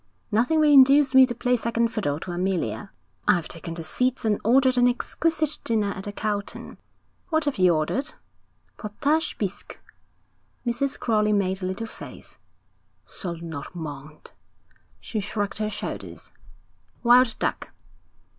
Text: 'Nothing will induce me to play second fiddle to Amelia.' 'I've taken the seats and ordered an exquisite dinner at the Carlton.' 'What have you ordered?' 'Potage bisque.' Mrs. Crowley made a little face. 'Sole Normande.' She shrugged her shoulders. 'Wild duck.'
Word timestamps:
'Nothing 0.31 0.59
will 0.59 0.73
induce 0.73 1.13
me 1.13 1.27
to 1.27 1.35
play 1.35 1.55
second 1.55 1.89
fiddle 1.89 2.19
to 2.21 2.31
Amelia.' 2.31 2.89
'I've 3.27 3.47
taken 3.47 3.75
the 3.75 3.83
seats 3.83 4.25
and 4.25 4.41
ordered 4.43 4.75
an 4.79 4.87
exquisite 4.87 5.59
dinner 5.63 5.89
at 5.95 6.05
the 6.05 6.11
Carlton.' 6.11 6.79
'What 7.29 7.45
have 7.45 7.59
you 7.59 7.75
ordered?' 7.75 8.15
'Potage 8.77 9.37
bisque.' 9.37 9.77
Mrs. 10.65 10.99
Crowley 10.99 11.33
made 11.33 11.61
a 11.61 11.67
little 11.67 11.85
face. 11.85 12.39
'Sole 13.05 13.41
Normande.' 13.43 14.31
She 14.99 15.19
shrugged 15.19 15.59
her 15.59 15.69
shoulders. 15.69 16.31
'Wild 17.03 17.35
duck.' 17.37 17.69